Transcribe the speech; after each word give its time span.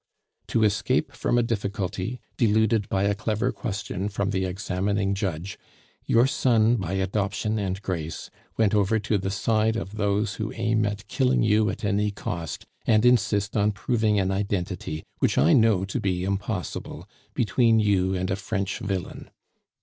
To 0.47 0.63
escape 0.63 1.11
from 1.11 1.37
a 1.37 1.43
difficulty, 1.43 2.19
deluded 2.35 2.89
by 2.89 3.03
a 3.03 3.13
clever 3.13 3.51
question 3.51 4.09
from 4.09 4.31
the 4.31 4.45
examining 4.45 5.13
judge, 5.13 5.59
your 6.07 6.25
son 6.25 6.77
by 6.77 6.93
adoption 6.93 7.59
and 7.59 7.79
grace 7.83 8.31
went 8.57 8.73
over 8.73 8.97
to 8.97 9.19
the 9.19 9.29
side 9.29 9.75
of 9.75 9.97
those 9.97 10.37
who 10.41 10.51
aim 10.53 10.87
at 10.87 11.07
killing 11.07 11.43
you 11.43 11.69
at 11.69 11.85
any 11.85 12.09
cost, 12.09 12.65
and 12.87 13.05
insist 13.05 13.55
on 13.55 13.73
proving 13.73 14.19
an 14.19 14.31
identity, 14.31 15.03
which 15.19 15.37
I 15.37 15.53
know 15.53 15.85
to 15.85 15.99
be 15.99 16.23
impossible, 16.23 17.07
between 17.35 17.79
you 17.79 18.15
and 18.15 18.31
a 18.31 18.35
French 18.35 18.79
villain. 18.79 19.29